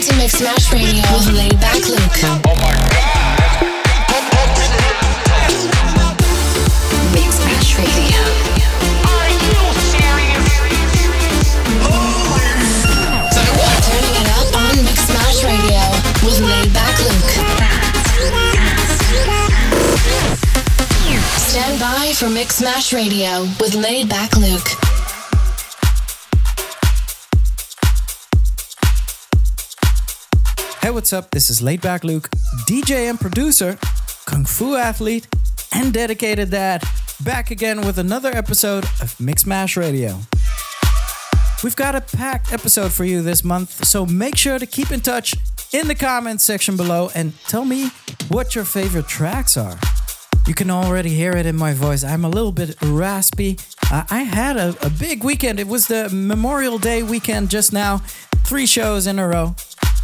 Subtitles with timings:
[0.00, 2.00] listening to Mix Mash Radio with Laid Luke.
[2.46, 3.20] Oh my god!
[7.12, 8.20] Mix Mash Radio.
[9.04, 9.60] Are you
[9.92, 10.46] serious?
[13.84, 15.82] Turning it up on Mix Mash Radio
[16.24, 17.32] with Laid Luke.
[21.36, 24.89] Stand by for Mix Mash Radio with Laid Back Luke.
[30.90, 31.30] Hey, what's up?
[31.30, 32.28] This is Laid Back Luke,
[32.66, 33.78] DJ and producer,
[34.26, 35.28] Kung Fu athlete,
[35.72, 36.82] and dedicated dad,
[37.22, 40.18] back again with another episode of Mix Mash Radio.
[41.62, 45.00] We've got a packed episode for you this month, so make sure to keep in
[45.00, 45.36] touch
[45.72, 47.90] in the comments section below and tell me
[48.26, 49.78] what your favorite tracks are.
[50.48, 52.02] You can already hear it in my voice.
[52.02, 53.60] I'm a little bit raspy.
[53.92, 55.60] Uh, I had a, a big weekend.
[55.60, 57.98] It was the Memorial Day weekend just now,
[58.44, 59.54] three shows in a row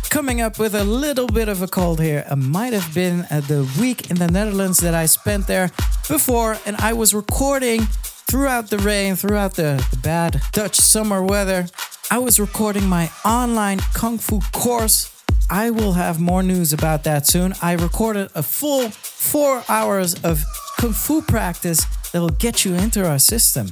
[0.09, 2.25] coming up with a little bit of a cold here.
[2.31, 5.71] It might have been uh, the week in the Netherlands that I spent there
[6.09, 7.83] before, and I was recording
[8.29, 11.67] throughout the rain, throughout the, the bad Dutch summer weather.
[12.11, 15.13] I was recording my online Kung Fu course.
[15.51, 17.55] I will have more news about that soon.
[17.63, 20.45] I recorded a full four hours of
[20.79, 23.69] Kung Fu practice that will get you into our system.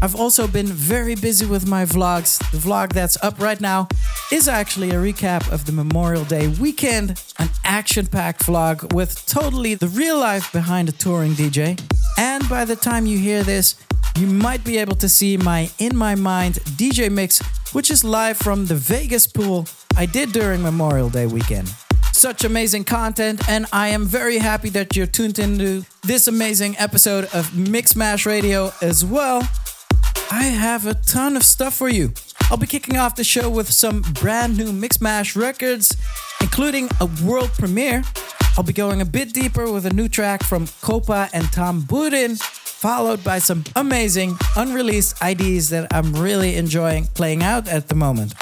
[0.00, 2.38] I've also been very busy with my vlogs.
[2.52, 3.88] The vlog that's up right now
[4.30, 9.74] is actually a recap of the Memorial Day weekend, an action packed vlog with totally
[9.74, 11.80] the real life behind a touring DJ.
[12.16, 13.74] And by the time you hear this,
[14.16, 17.40] you might be able to see my In My Mind DJ mix,
[17.72, 21.72] which is live from the Vegas pool I did during Memorial Day weekend.
[22.12, 27.28] Such amazing content, and I am very happy that you're tuned into this amazing episode
[27.32, 29.42] of Mix Mash Radio as well.
[30.30, 32.12] I have a ton of stuff for you.
[32.50, 35.96] I'll be kicking off the show with some brand new Mix Mash records,
[36.42, 38.02] including a world premiere.
[38.56, 42.38] I'll be going a bit deeper with a new track from Kopa and Tom Budin,
[42.38, 48.34] followed by some amazing unreleased IDs that I'm really enjoying playing out at the moment.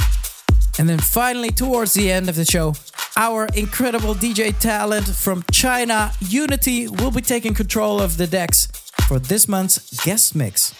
[0.81, 2.75] And then finally, towards the end of the show,
[3.17, 8.76] our incredible DJ talent from China, Unity, will be taking control of the decks
[9.07, 10.73] for this month's guest mix.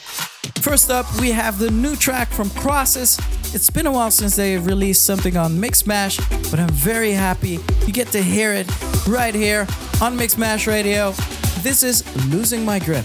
[0.61, 3.19] First up, we have the new track from Krosses.
[3.55, 6.19] It's been a while since they released something on Mixmash,
[6.51, 8.67] but I'm very happy you get to hear it
[9.07, 9.61] right here
[10.01, 11.13] on Mixmash Radio.
[11.63, 13.05] This is Losing My Grip.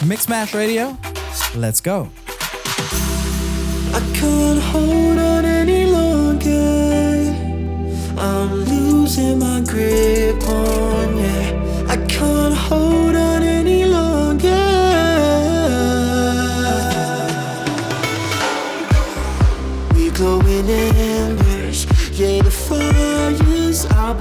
[0.00, 0.96] Mixmash Radio,
[1.54, 2.08] let's go.
[3.94, 6.48] I can't hold on any longer.
[8.18, 11.57] I'm losing my grip on you.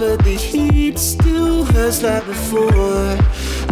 [0.07, 3.18] But the heat still hurts like before.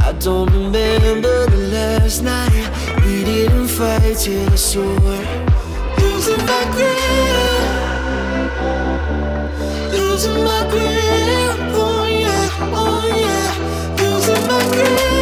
[0.07, 2.69] I don't remember the last night
[3.05, 4.81] we didn't fight till I saw.
[6.01, 8.51] Losing my grip,
[9.93, 12.49] losing my grip, oh yeah,
[12.83, 13.49] oh yeah,
[14.01, 15.14] losing my grip,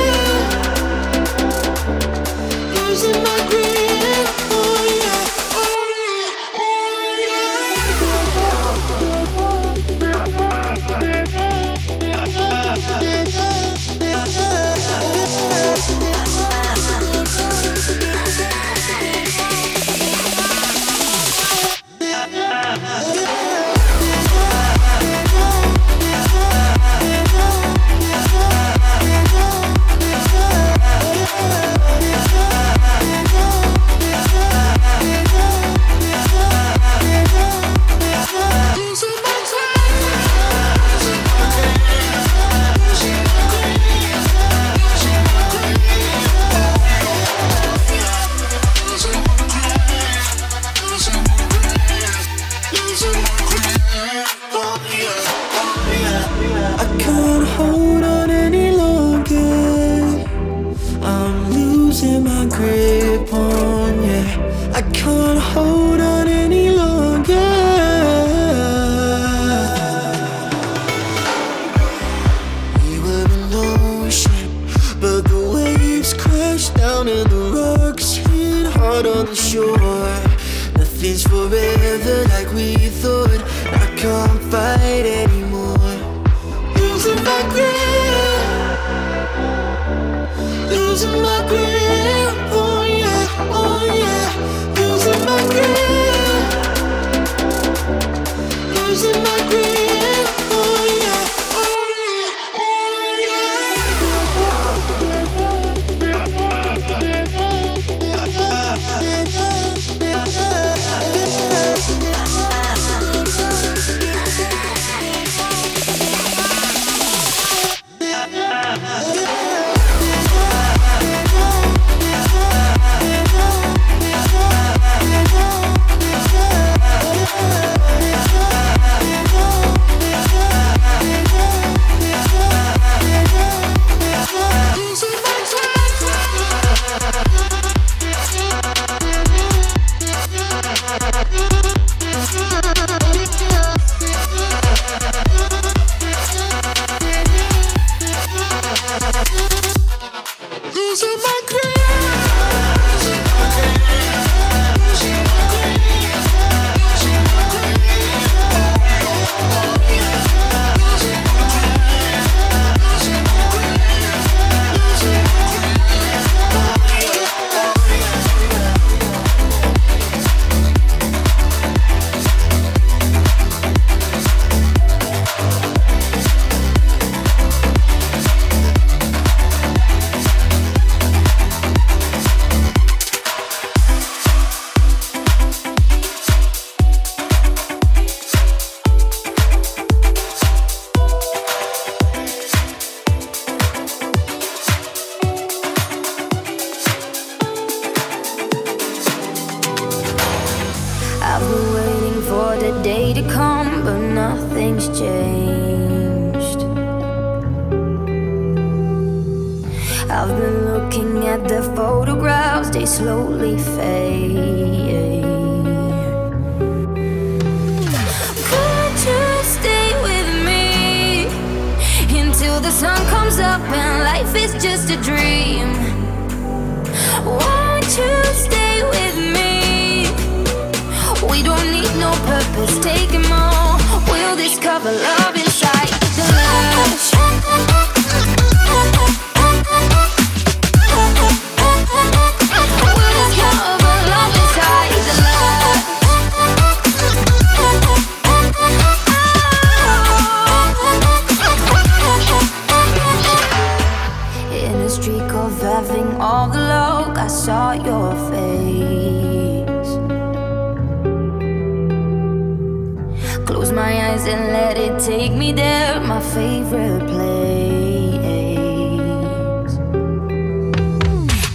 [265.44, 268.24] me there, my favorite place.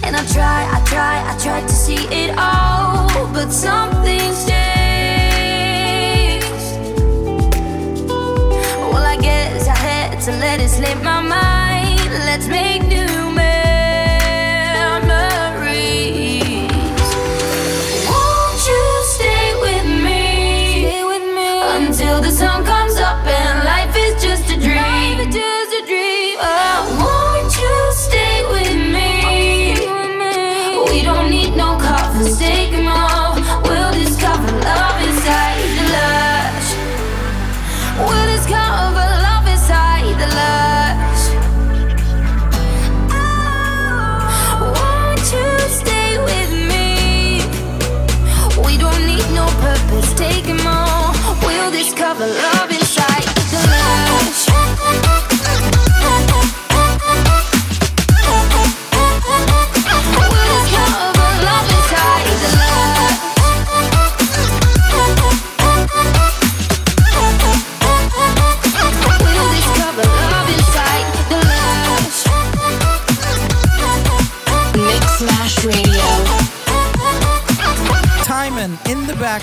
[0.05, 5.69] And I try, I try, I try to see it all, but something's changed.
[8.91, 12.09] Well, I guess I had to let it slip my mind.
[12.29, 12.68] Let's make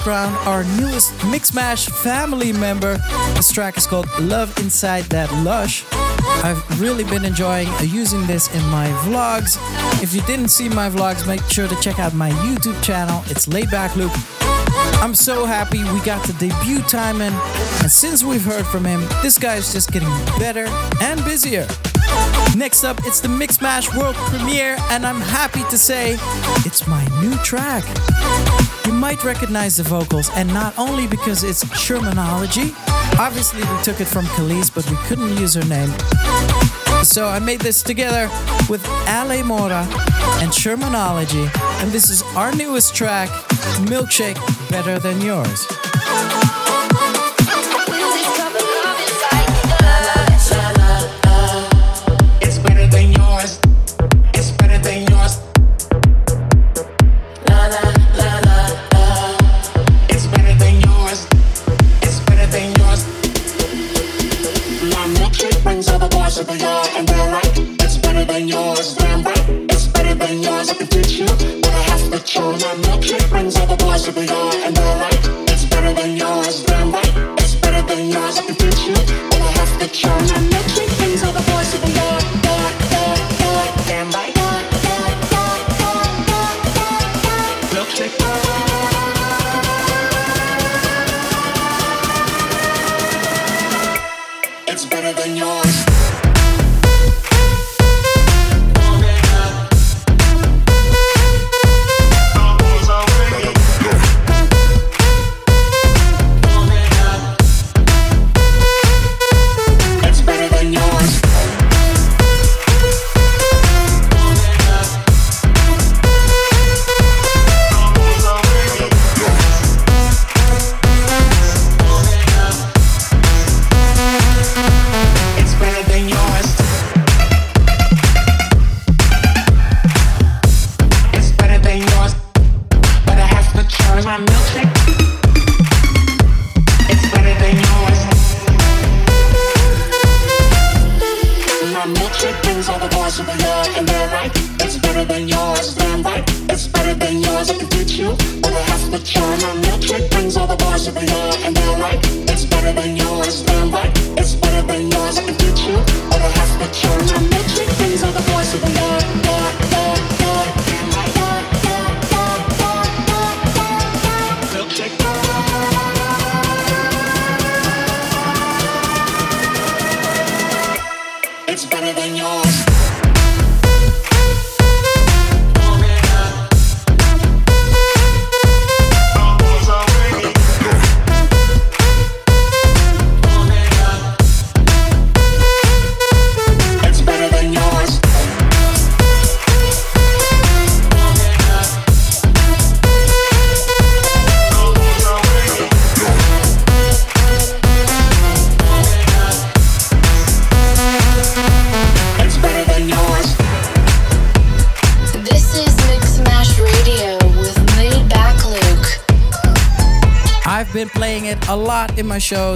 [0.07, 2.97] background, our newest Mixmash family member.
[3.35, 5.85] This track is called Love Inside That Lush.
[6.45, 9.59] I've really been enjoying using this in my vlogs.
[10.01, 13.21] If you didn't see my vlogs, make sure to check out my YouTube channel.
[13.27, 14.13] It's Laidback Luke.
[15.03, 17.33] I'm so happy we got the debut TYMEN,
[17.83, 20.67] and since we've heard from him, this guy is just getting better
[21.03, 21.67] and busier.
[22.57, 26.17] Next up, it's the Mix Mash World Premiere, and I'm happy to say
[26.65, 27.85] it's my new track.
[28.97, 32.75] You might recognize the vocals, and not only because it's Shermanology.
[33.19, 35.91] Obviously, we took it from Kelis, but we couldn't use her name.
[37.05, 38.31] So I made this together
[38.71, 39.87] with Ale Mora
[40.41, 41.47] and Shermanology,
[41.83, 43.29] and this is our newest track,
[43.85, 45.67] Milkshake Better Than Yours.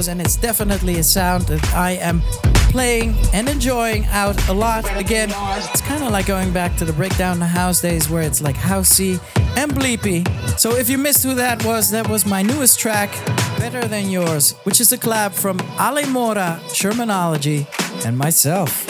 [0.09, 2.23] And it's definitely a sound that I am
[2.71, 4.85] playing and enjoying out a lot.
[4.97, 5.29] Again,
[5.73, 8.57] it's kind of like going back to the Breakdown the House days where it's like
[8.57, 9.21] housey
[9.57, 10.27] and bleepy.
[10.59, 13.11] So if you missed who that was, that was my newest track,
[13.59, 17.67] Better Than Yours, which is a collab from Ale Mora, Shermanology,
[18.07, 18.87] and myself.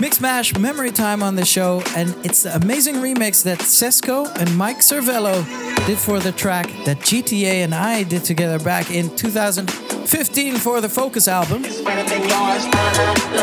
[0.00, 4.56] Mix Mash Memory Time on the show, and it's the amazing remix that Cesqeaux and
[4.56, 10.56] Mike Cervello did for the track that GTA and I did together back in 2015
[10.56, 11.62] for the Focus album.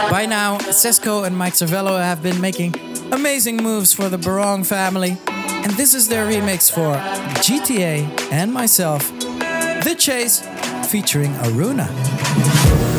[0.10, 2.74] By now, Cesqeaux and Mike Cervello have been making
[3.12, 6.96] amazing moves for the Barong family, and this is their remix for
[7.44, 9.12] GTA and myself,
[9.84, 10.40] The Chase,
[10.90, 12.91] featuring Aruna.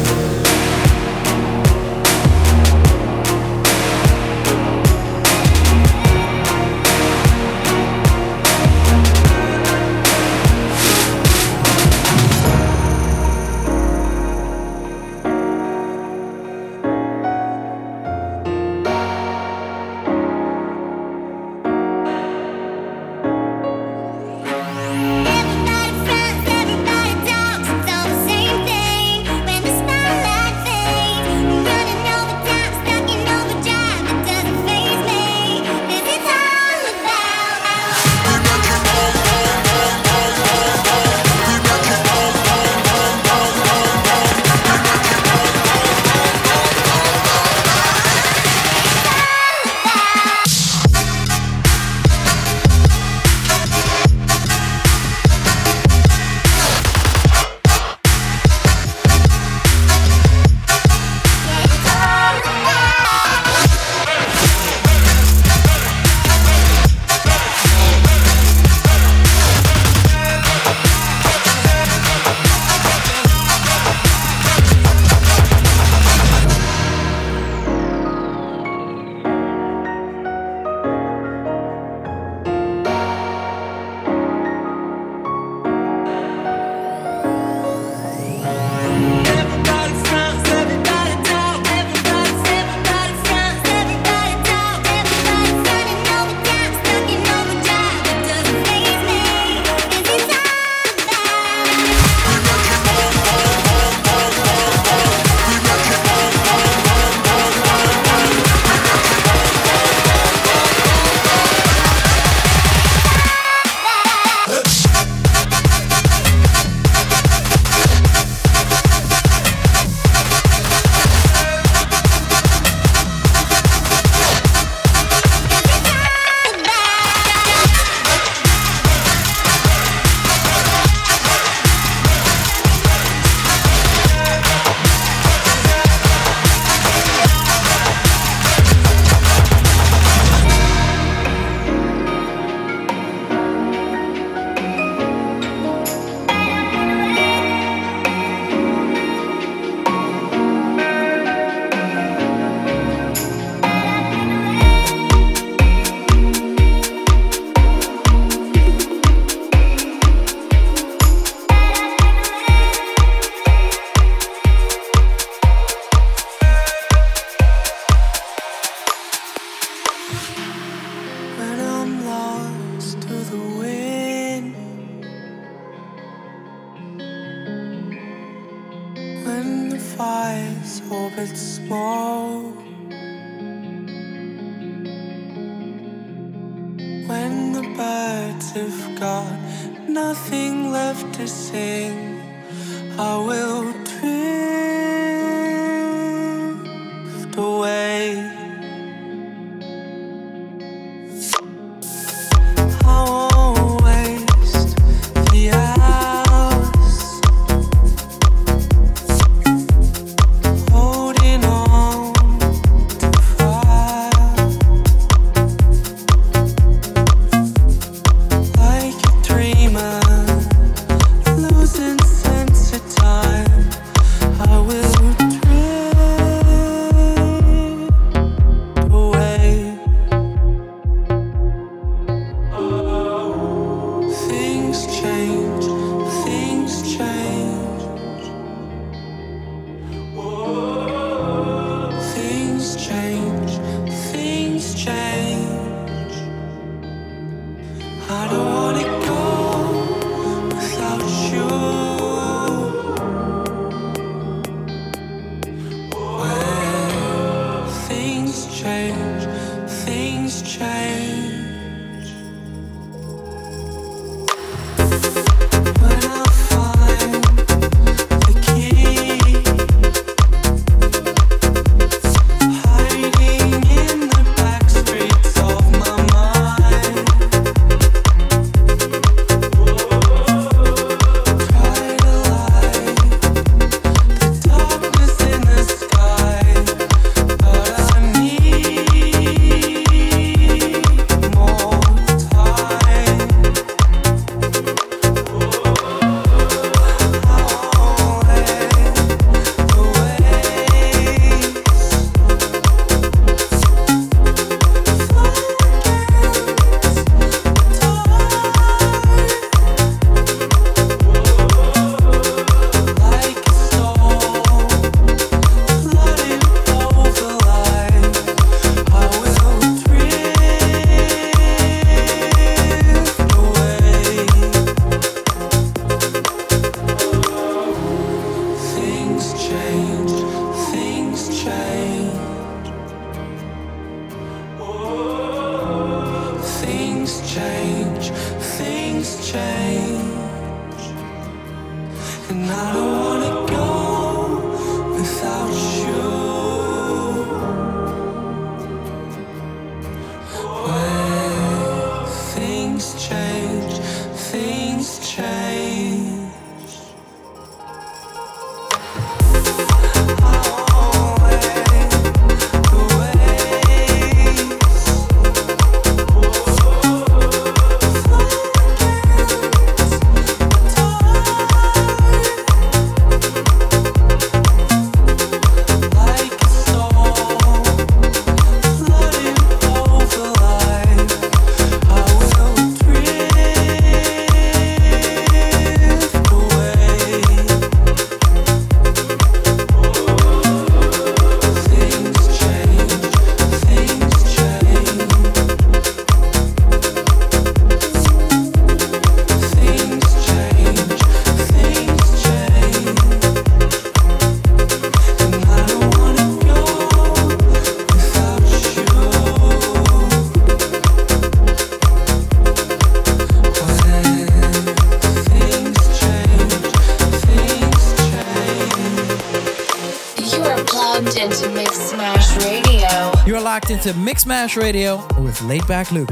[423.72, 426.08] Locked into Mix Mash Radio with Laidback Luke.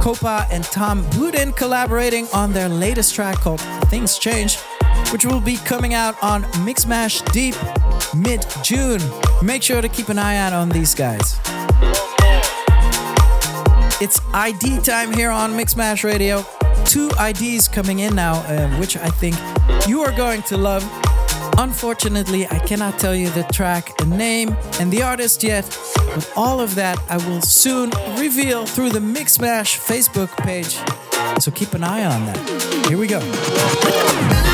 [0.00, 4.58] Kopa and Tom Budin collaborating on their latest track called Things Change,
[5.10, 7.56] which will be coming out on Mix Mash Deep
[8.14, 9.00] mid June.
[9.42, 11.40] Make sure to keep an eye out on these guys.
[14.00, 16.44] It's ID time here on Mix Mash Radio.
[16.84, 19.34] Two IDs coming in now, uh, which I think
[19.88, 21.03] you are going to love.
[21.58, 25.64] Unfortunately, I cannot tell you the track name and the artist yet,
[25.96, 30.78] but all of that I will soon reveal through the Mix Mash Facebook page.
[31.42, 32.88] So keep an eye on that.
[32.88, 34.53] Here we go.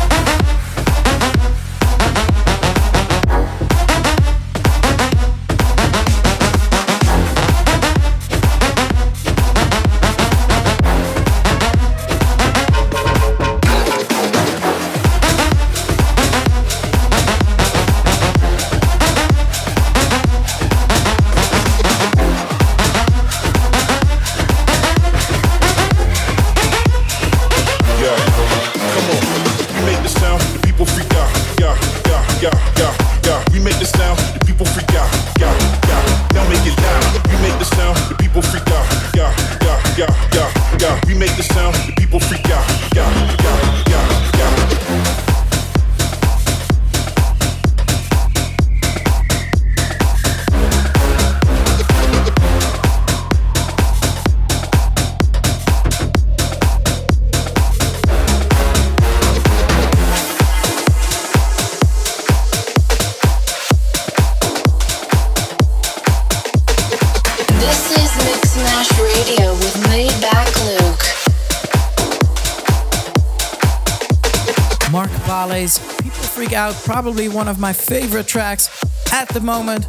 [76.91, 78.67] probably one of my favorite tracks
[79.13, 79.87] at the moment.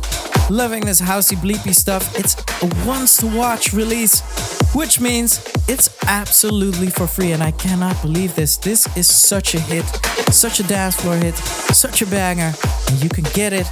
[0.48, 2.16] Loving this housey bleepy stuff.
[2.16, 4.20] It's a ones to watch release,
[4.72, 7.32] which means it's absolutely for free.
[7.32, 8.56] And I cannot believe this.
[8.56, 9.84] This is such a hit,
[10.32, 11.34] such a dance floor hit,
[11.74, 12.52] such a banger.
[12.88, 13.68] And you can get it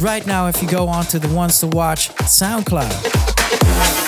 [0.00, 3.99] right now if you go on to the Ones to Watch SoundCloud.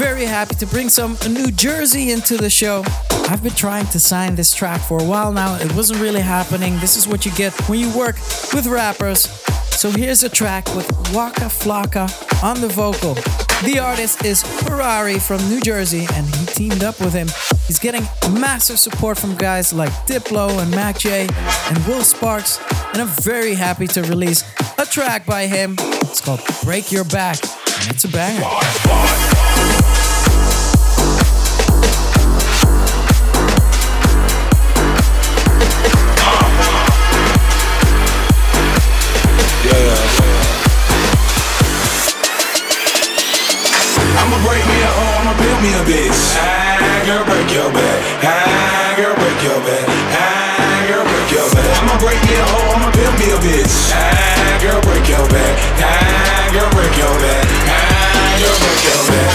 [0.00, 2.82] Very happy to bring some New Jersey into the show.
[3.28, 5.56] I've been trying to sign this track for a while now.
[5.56, 6.78] It wasn't really happening.
[6.78, 8.16] This is what you get when you work
[8.54, 9.28] with rappers.
[9.78, 12.08] So here's a track with Waka Flocka
[12.42, 13.12] on the vocal.
[13.62, 17.28] The artist is Purari from New Jersey and he teamed up with him.
[17.66, 18.04] He's getting
[18.40, 21.30] massive support from guys like Diplo and MAKJ
[21.68, 22.58] and Will Sparks.
[22.94, 25.76] And I'm very happy to release a track by him.
[25.78, 27.36] It's called Break Your Back
[27.82, 29.39] and it's a banger.
[45.62, 46.36] Me a bitch.
[46.40, 48.00] Ah, break your back.
[48.24, 49.86] Ah, break your back.
[50.16, 51.82] Ah, break your back.
[51.82, 53.92] I'ma break me a hoe, I'ma build me a bitch.
[53.92, 55.54] Ah, break your back.
[55.80, 57.46] Ah, break your back.
[57.68, 59.29] Ah, break your back.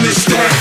[0.00, 0.51] Make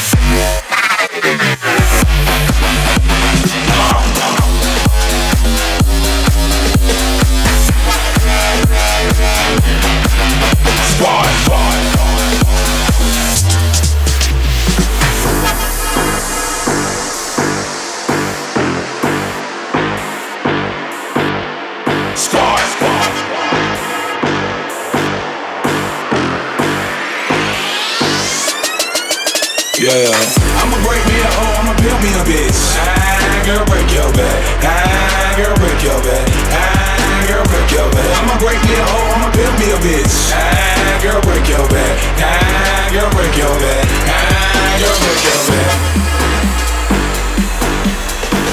[29.81, 30.13] Yeah,
[30.61, 32.77] I'ma break me a hoe, I'ma build me a bitch.
[32.77, 34.37] Ah, girl, break your back.
[34.61, 36.21] Ah, girl, break your back.
[36.53, 38.05] Ah, girl, break your back.
[38.21, 40.37] I'ma break me a hoe, I'ma build me a bitch.
[40.37, 41.97] Ah, girl, break your back.
[42.21, 43.81] Ah, girl, break your back.
[44.05, 45.73] Ah, girl, break your back.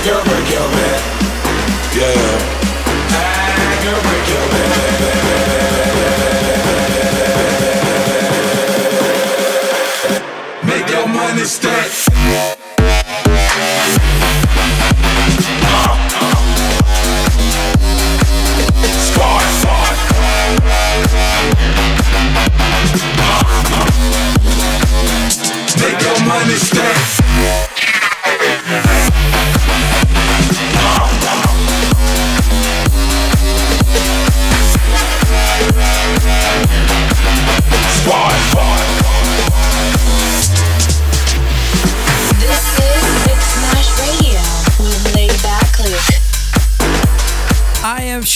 [0.08, 1.00] Girl, break your back.
[1.92, 2.24] Yeah.
[3.12, 4.17] Ah, girl, break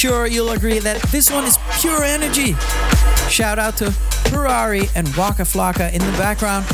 [0.02, 2.54] sure you'll agree that this one is pure energy.
[3.30, 6.64] Shout out to Purari and Waka Flocka in the background.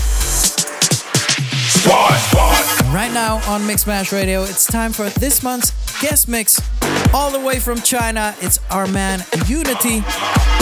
[2.80, 6.58] And right now on Mixmash Radio, it's time for this month's guest mix.
[7.12, 10.02] All the way from China, it's our man Unity.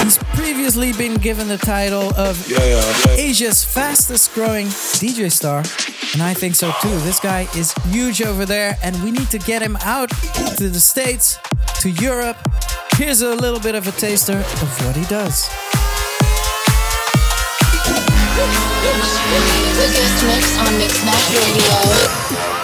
[0.02, 3.12] He's previously been given the title of Yeah, yeah, yeah.
[3.12, 5.62] Asia's fastest growing DJ star.
[6.14, 6.98] And I think so too.
[7.00, 10.10] This guy is huge over there, and we need to get him out
[10.56, 11.38] to the States,
[11.80, 12.36] to Europe.
[12.98, 15.50] Here's a little bit of a taster of what he does.
[19.76, 22.56] The guest mix on Mixmash Radio.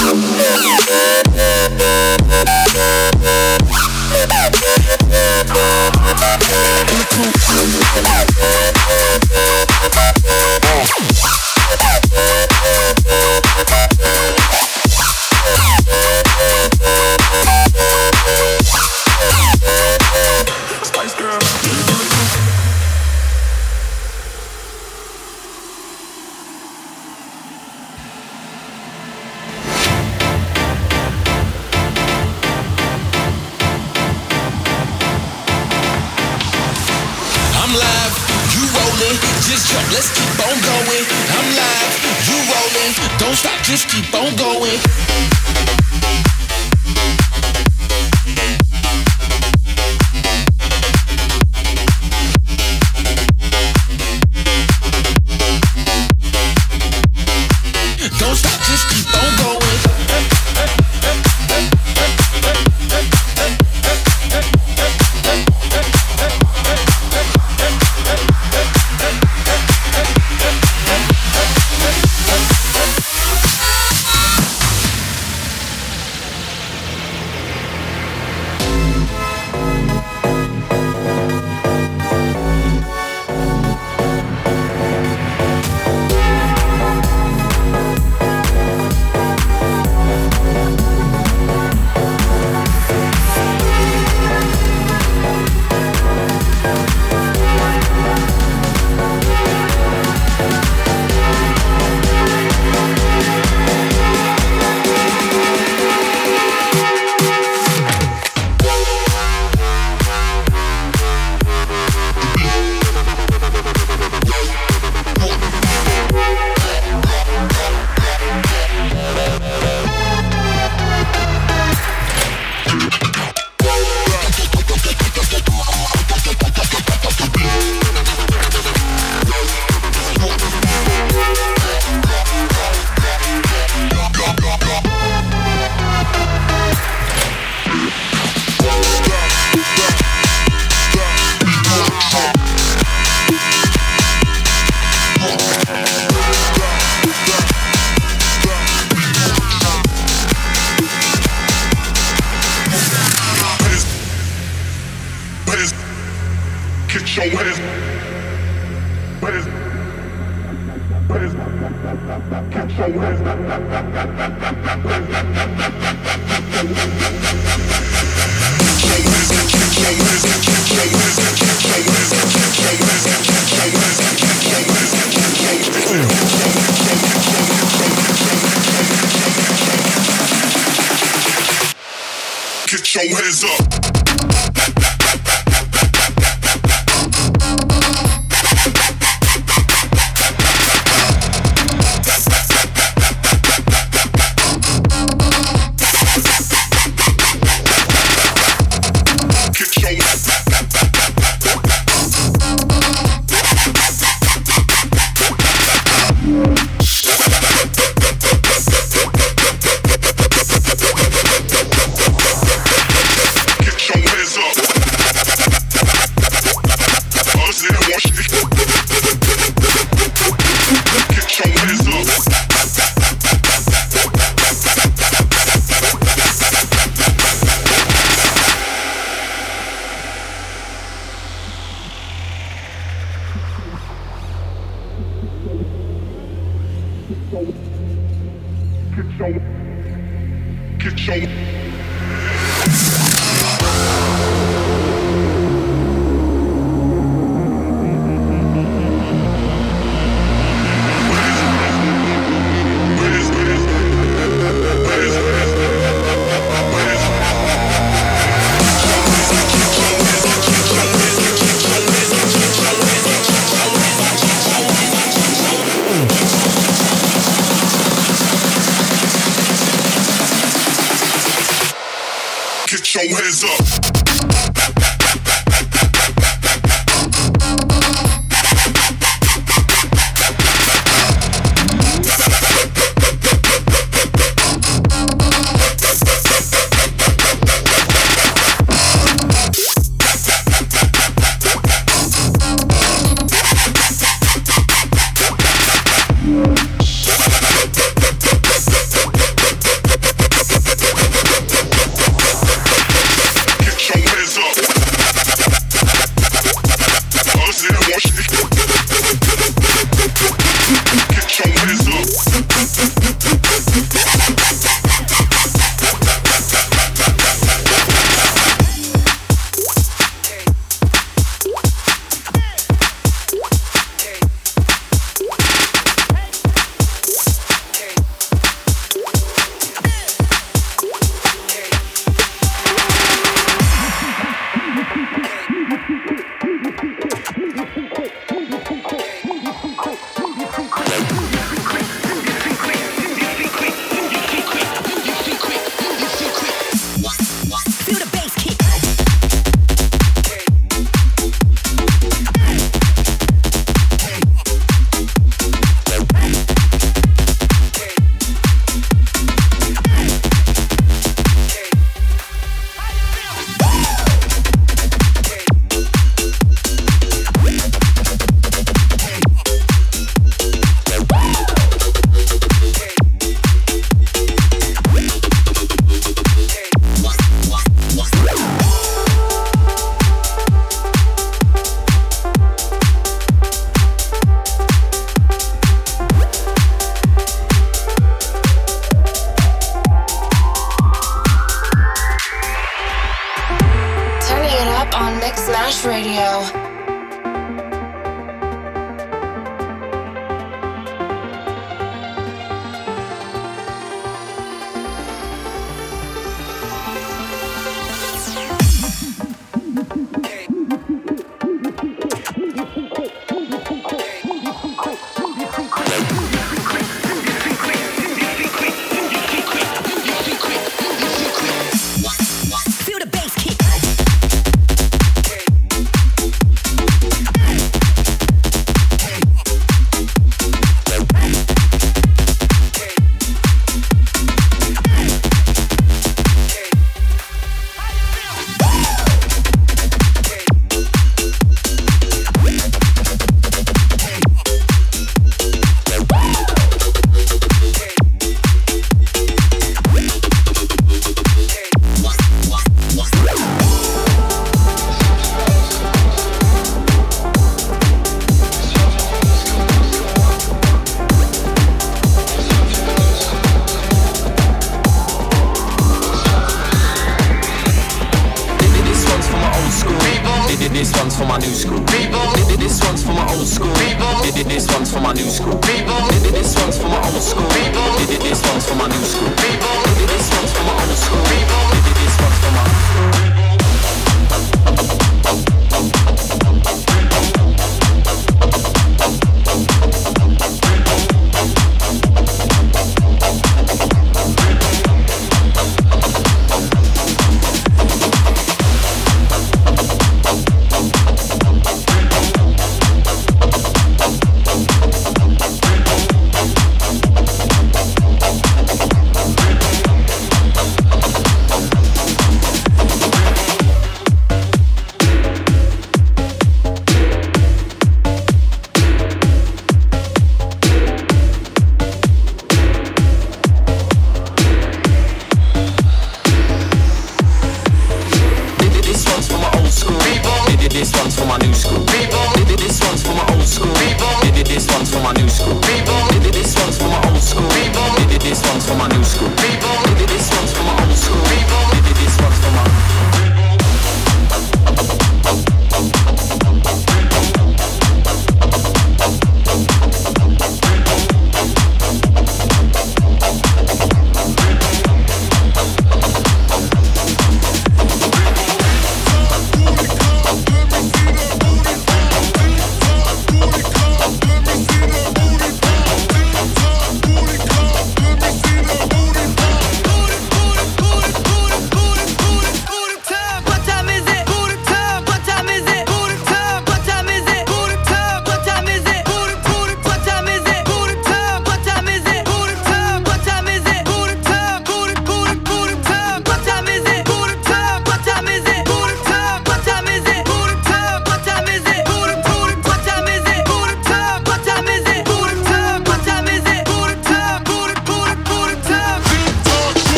[0.00, 0.38] Oh.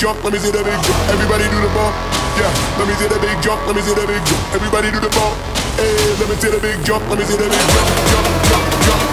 [0.00, 0.96] jump, let me see that big jump.
[1.12, 1.92] Everybody do the bump.
[2.40, 2.48] Yeah,
[2.80, 4.40] let me see that big jump, let me see that big jump.
[4.56, 5.36] Everybody do the bump.
[5.76, 8.64] Hey, let me see the big jump, let me see that big jump, jump, jump,
[8.88, 9.09] jump.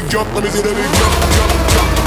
[0.00, 1.97] big jump, let me see the big jump, jump, jump.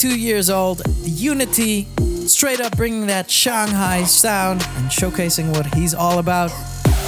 [0.00, 1.86] 22 years old, Unity,
[2.26, 6.50] straight up bringing that Shanghai sound and showcasing what he's all about.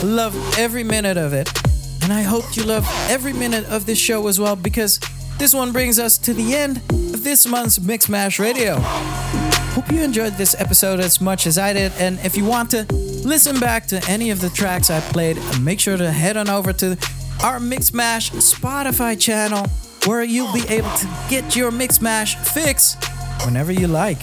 [0.05, 1.51] Love every minute of it.
[2.03, 5.01] And I hope you love every minute of this show as well because
[5.39, 8.77] this one brings us to the end of this month's Mixmash Radio.
[8.79, 11.93] Hope you enjoyed this episode as much as I did.
[11.93, 15.81] And if you want to listen back to any of the tracks I played, make
[15.81, 16.91] sure to head on over to
[17.43, 19.65] our Mixmash Spotify channel
[20.07, 22.97] where you'll be able to get your Mixmash fix
[23.45, 24.19] whenever you like.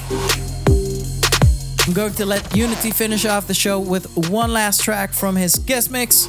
[1.87, 5.57] I'm going to let Unity finish off the show with one last track from his
[5.57, 6.27] guest mix.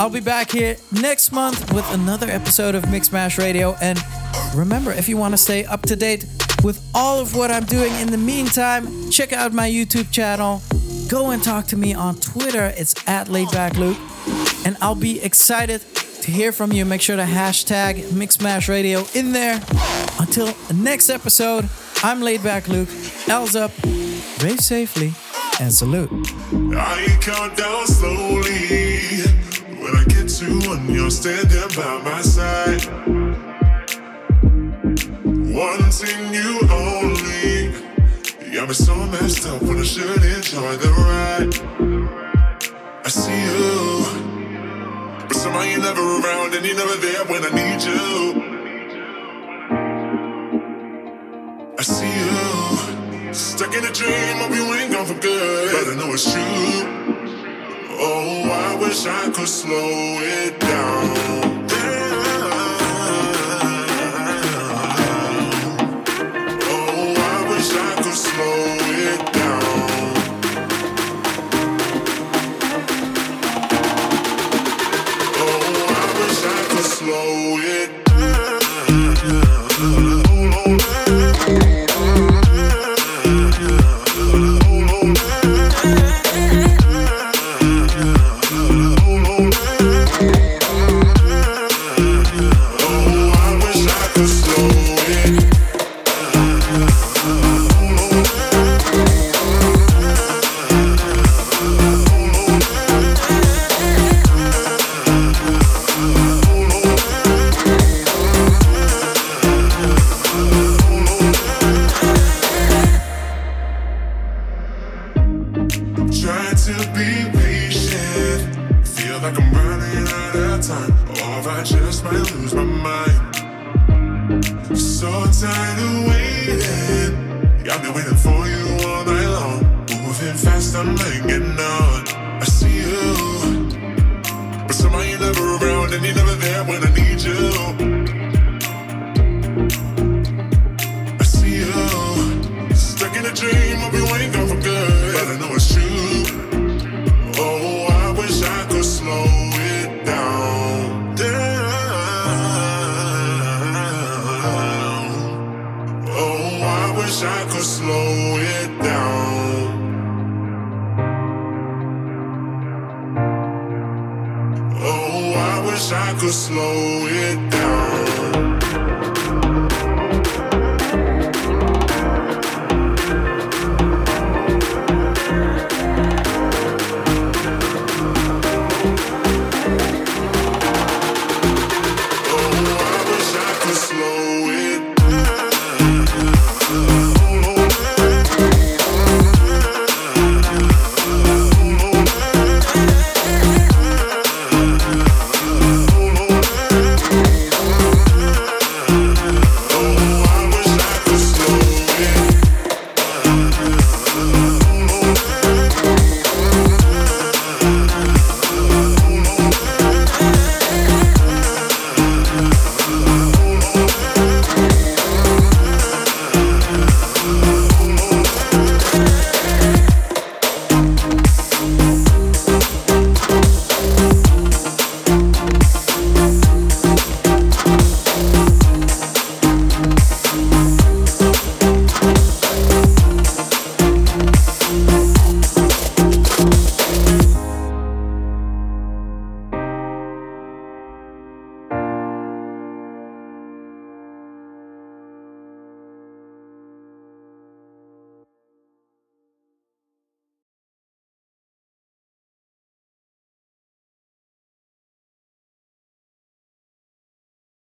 [0.00, 3.76] I'll be back here next month with another episode of Mixmash Radio.
[3.80, 3.98] And
[4.54, 6.26] remember, if you want to stay up to date
[6.64, 10.60] with all of what I'm doing in the meantime, check out my YouTube channel.
[11.08, 12.72] Go and talk to me on Twitter.
[12.76, 14.66] It's at LaidBackLuke.
[14.66, 15.82] And I'll be excited
[16.26, 16.84] to hear from you.
[16.84, 19.60] Make sure to hashtag Mixmash Radio in there.
[20.18, 21.68] Until next episode,
[22.02, 22.88] I'm Laidback Luke.
[23.28, 23.70] L's up,
[24.42, 25.12] rave safely,
[25.60, 26.10] and salute.
[26.76, 29.22] I count down slowly.
[29.78, 32.84] When I get to one, you're standing by my side.
[35.54, 37.72] Wanting you only.
[38.44, 41.54] You got me so messed up when I should enjoy the ride.
[43.04, 44.25] I see you.
[45.56, 48.42] Somehow you're never around and you're never there when I need you.
[51.78, 52.12] I see
[53.26, 53.32] you.
[53.32, 55.72] Stuck in a dream of you ain't gone for good.
[55.72, 56.42] But I know it's true.
[57.88, 61.55] Oh, I wish I could slow it down.